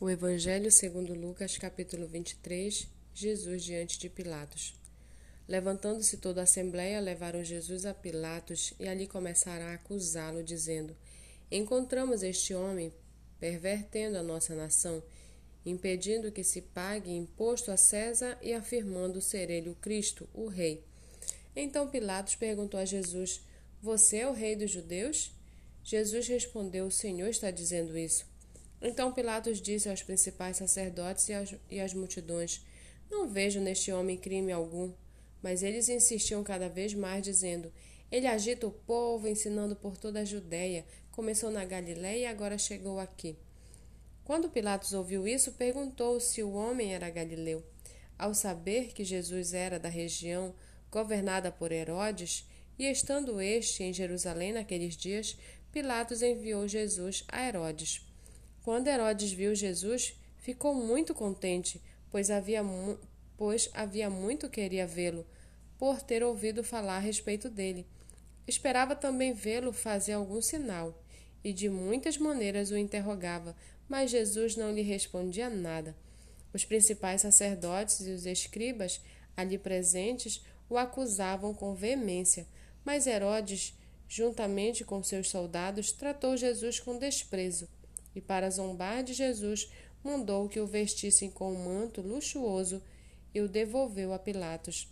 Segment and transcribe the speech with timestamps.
[0.00, 4.76] O Evangelho segundo Lucas, capítulo 23, Jesus diante de Pilatos.
[5.48, 10.96] Levantando-se toda a assembleia, levaram Jesus a Pilatos e ali começaram a acusá-lo, dizendo:
[11.50, 12.92] Encontramos este homem
[13.40, 15.02] pervertendo a nossa nação,
[15.66, 20.84] impedindo que se pague imposto a César e afirmando ser ele o Cristo, o Rei.
[21.56, 23.40] Então Pilatos perguntou a Jesus:
[23.82, 25.32] Você é o Rei dos Judeus?
[25.82, 28.37] Jesus respondeu: O Senhor está dizendo isso.
[28.80, 32.64] Então Pilatos disse aos principais sacerdotes e, aos, e às multidões:
[33.10, 34.92] Não vejo neste homem crime algum.
[35.42, 37.72] Mas eles insistiam cada vez mais, dizendo:
[38.10, 40.84] Ele agita o povo, ensinando por toda a Judéia.
[41.10, 43.36] Começou na Galiléia e agora chegou aqui.
[44.24, 47.64] Quando Pilatos ouviu isso, perguntou se o homem era galileu.
[48.18, 50.54] Ao saber que Jesus era da região
[50.90, 52.46] governada por Herodes,
[52.78, 55.36] e estando este em Jerusalém naqueles dias,
[55.72, 58.07] Pilatos enviou Jesus a Herodes.
[58.68, 62.62] Quando Herodes viu Jesus, ficou muito contente, pois havia,
[63.34, 65.26] pois havia muito queria vê-lo,
[65.78, 67.86] por ter ouvido falar a respeito dele.
[68.46, 71.02] Esperava também vê-lo fazer algum sinal,
[71.42, 73.56] e de muitas maneiras o interrogava,
[73.88, 75.96] mas Jesus não lhe respondia nada.
[76.52, 79.00] Os principais sacerdotes e os escribas,
[79.34, 82.46] ali presentes, o acusavam com veemência,
[82.84, 83.74] mas Herodes,
[84.06, 87.66] juntamente com seus soldados, tratou Jesus com desprezo
[88.14, 89.70] e, para zombar de Jesus,
[90.02, 92.82] mandou que o vestissem com um manto luxuoso
[93.34, 94.88] e o devolveu a Pilatos.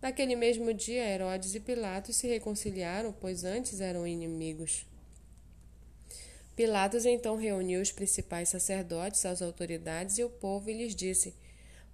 [0.00, 4.86] Naquele mesmo dia, Herodes e Pilatos se reconciliaram, pois antes eram inimigos.
[6.56, 11.34] Pilatos então reuniu os principais sacerdotes, as autoridades e o povo e lhes disse: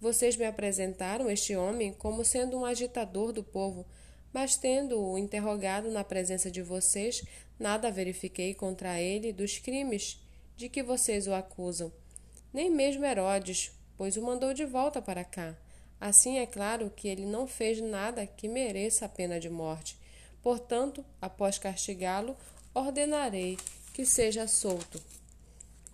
[0.00, 3.86] Vocês me apresentaram este homem como sendo um agitador do povo,
[4.32, 7.24] mas tendo-o interrogado na presença de vocês,
[7.58, 10.21] nada verifiquei contra ele dos crimes
[10.62, 11.92] de que vocês o acusam.
[12.52, 15.56] Nem mesmo Herodes, pois o mandou de volta para cá.
[16.00, 19.98] Assim é claro que ele não fez nada que mereça a pena de morte.
[20.40, 22.36] Portanto, após castigá-lo,
[22.72, 23.58] ordenarei
[23.92, 25.02] que seja solto.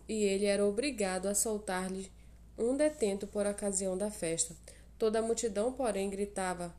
[0.06, 2.12] E ele era obrigado a soltar-lhe
[2.58, 4.54] um detento por ocasião da festa.
[4.98, 6.74] Toda a multidão, porém, gritava: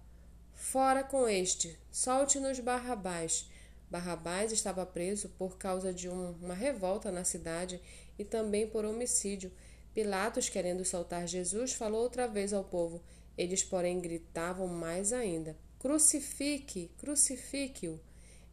[0.53, 1.75] Fora com este!
[1.91, 3.49] Solte-nos Barrabás!
[3.89, 7.81] Barrabás estava preso por causa de um, uma revolta na cidade
[8.17, 9.51] e também por homicídio.
[9.93, 13.01] Pilatos, querendo soltar Jesus, falou outra vez ao povo.
[13.37, 17.99] Eles, porém, gritavam mais ainda: Crucifique, crucifique-o.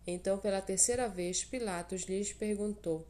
[0.07, 3.07] Então, pela terceira vez, Pilatos lhes perguntou: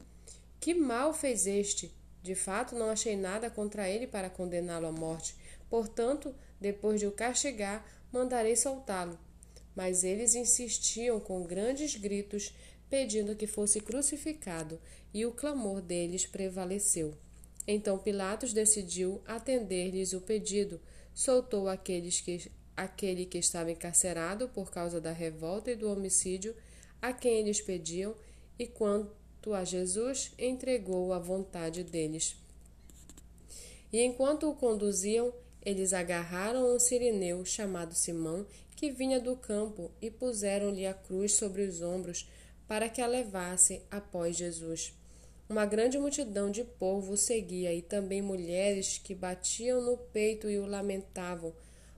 [0.59, 1.95] Que mal fez este?
[2.21, 5.35] De fato, não achei nada contra ele para condená-lo à morte.
[5.69, 9.17] Portanto, depois de o castigar, mandarei soltá-lo.
[9.77, 12.51] Mas eles insistiam com grandes gritos,
[12.89, 14.81] pedindo que fosse crucificado,
[15.13, 17.13] e o clamor deles prevaleceu.
[17.67, 20.81] Então Pilatos decidiu atender-lhes o pedido,
[21.13, 26.55] soltou aqueles que, aquele que estava encarcerado por causa da revolta e do homicídio,
[26.99, 28.15] a quem eles pediam,
[28.57, 32.35] e quanto a Jesus, entregou à vontade deles.
[33.93, 35.31] E enquanto o conduziam,
[35.63, 38.43] eles agarraram um sirineu chamado Simão
[38.77, 42.29] que vinha do campo, e puseram-lhe a cruz sobre os ombros,
[42.67, 44.93] para que a levasse após Jesus.
[45.49, 50.67] Uma grande multidão de povo seguia, e também mulheres que batiam no peito e o
[50.67, 51.55] lamentavam.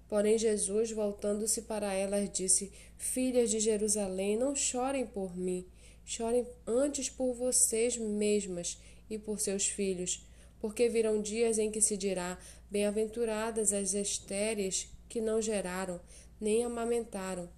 [0.08, 5.68] Porém, Jesus, voltando-se para elas, disse: Filhas de Jerusalém, não chorem por mim,
[6.06, 8.80] chorem antes por vocês mesmas
[9.10, 10.26] e por seus filhos,
[10.62, 12.40] porque virão dias em que se dirá:
[12.72, 16.00] Bem-aventuradas as estéreis que não geraram,
[16.40, 17.50] nem amamentaram.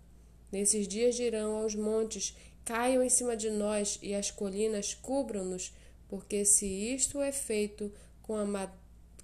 [0.52, 5.74] Nesses dias dirão aos montes: Caiam em cima de nós, e as colinas cubram-nos,
[6.08, 8.74] porque se isto é feito com a, ma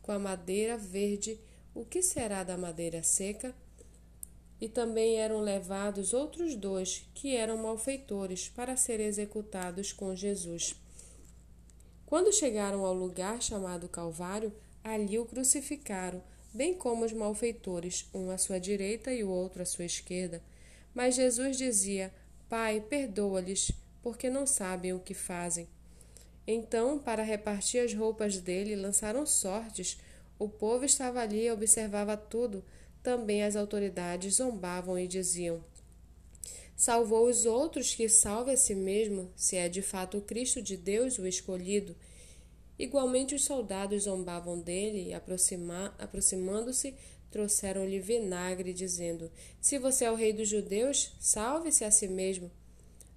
[0.02, 1.40] com a madeira verde,
[1.76, 3.54] o que será da madeira seca?
[4.60, 10.76] E também eram levados outros dois, que eram malfeitores, para serem executados com Jesus.
[12.06, 14.52] Quando chegaram ao lugar chamado Calvário,
[14.84, 16.24] ali o crucificaram
[16.58, 20.42] bem como os malfeitores, um à sua direita e o outro à sua esquerda.
[20.92, 22.12] Mas Jesus dizia:
[22.50, 23.72] Pai, perdoa-lhes,
[24.02, 25.68] porque não sabem o que fazem.
[26.48, 30.00] Então, para repartir as roupas dele, lançaram sortes.
[30.40, 32.64] O povo estava ali e observava tudo.
[33.04, 35.64] Também as autoridades zombavam e diziam:
[36.76, 40.76] Salvou os outros, que salve a si mesmo, se é de fato o Cristo de
[40.76, 41.96] Deus, o escolhido.
[42.80, 46.94] Igualmente os soldados zombavam dele e, aproxima, aproximando-se,
[47.32, 52.52] trouxeram-lhe vinagre, dizendo: Se você é o rei dos judeus, salve-se a si mesmo.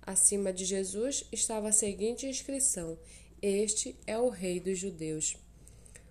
[0.02, 2.98] Acima de Jesus estava a seguinte inscrição:
[3.42, 5.36] Este é o rei dos judeus.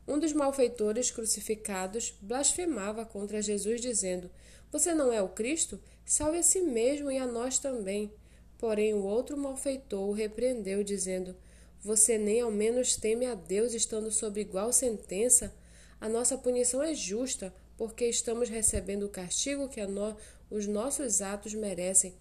[0.07, 4.30] Um dos malfeitores crucificados blasfemava contra Jesus, dizendo:
[4.72, 5.80] Você não é o Cristo?
[6.06, 8.12] Salve a si mesmo e a nós também.
[8.57, 11.36] Porém, o outro malfeitor o repreendeu, dizendo:
[11.81, 15.54] Você nem ao menos teme a Deus, estando sob igual sentença?
[16.00, 20.16] A nossa punição é justa, porque estamos recebendo o castigo que no...
[20.50, 22.14] os nossos atos merecem.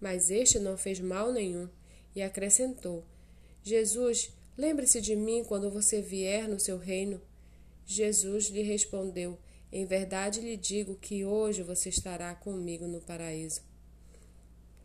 [0.00, 1.68] Mas este não fez mal nenhum.
[2.16, 3.04] E acrescentou:
[3.62, 7.20] Jesus, lembre-se de mim quando você vier no seu reino.
[7.84, 9.38] Jesus lhe respondeu:
[9.70, 13.60] Em verdade lhe digo que hoje você estará comigo no paraíso.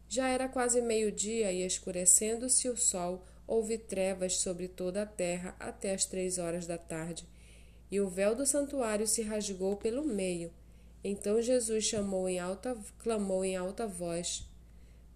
[0.10, 5.94] Já era quase meio-dia e, escurecendo-se o sol, houve trevas sobre toda a terra até
[5.94, 7.26] as três horas da tarde,
[7.90, 10.52] e o véu do santuário se rasgou pelo meio.
[11.02, 14.46] Então Jesus chamou em alta, clamou em alta voz: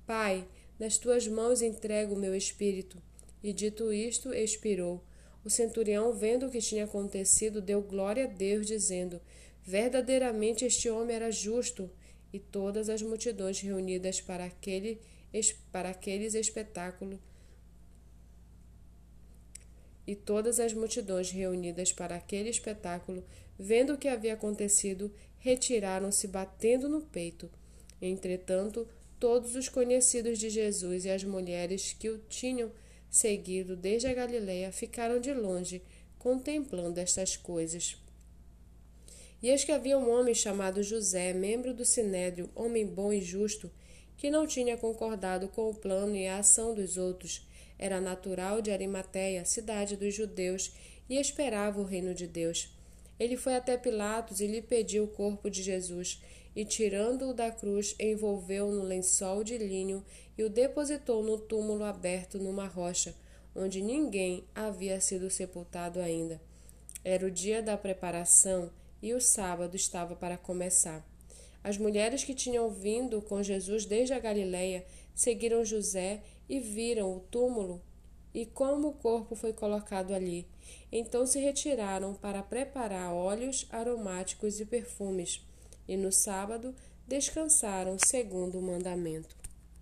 [0.07, 0.48] Pai,
[0.80, 2.98] nas tuas mãos entrego o meu espírito.
[3.44, 5.04] E dito isto, expirou.
[5.44, 9.19] O centurião, vendo o que tinha acontecido, deu glória a Deus, dizendo:
[9.63, 11.89] Verdadeiramente este homem era justo.
[12.31, 15.01] E todas as multidões reunidas para, aquele,
[15.69, 17.19] para aqueles espetáculos
[20.06, 23.24] e todas as multidões reunidas para aquele espetáculo,
[23.57, 27.50] vendo o que havia acontecido, retiraram-se batendo no peito.
[28.01, 28.88] Entretanto,
[29.19, 32.71] todos os conhecidos de Jesus e as mulheres que o tinham
[33.12, 35.83] seguido desde a Galiléia, ficaram de longe,
[36.18, 37.97] contemplando estas coisas.
[39.44, 43.69] E eis que havia um homem chamado José, membro do Sinédrio, homem bom e justo,
[44.15, 47.45] que não tinha concordado com o plano e a ação dos outros.
[47.81, 50.72] Era natural de Arimateia, cidade dos judeus,
[51.10, 52.72] e esperava o reino de Deus.
[53.19, 56.22] Ele foi até Pilatos e lhe pediu o corpo de Jesus,
[56.56, 60.06] e tirando-o da cruz, envolveu-o no lençol de linho
[60.38, 63.16] e o depositou no túmulo aberto numa rocha,
[63.56, 66.39] onde ninguém havia sido sepultado ainda.
[67.04, 71.04] Era o dia da preparação e o sábado estava para começar.
[71.63, 74.86] As mulheres que tinham vindo com Jesus desde a Galiléia
[75.21, 77.79] seguiram José e viram o túmulo
[78.33, 80.47] e como o corpo foi colocado ali.
[80.91, 85.45] Então se retiraram para preparar óleos aromáticos e perfumes,
[85.88, 86.73] e no sábado
[87.07, 89.41] descansaram segundo o mandamento.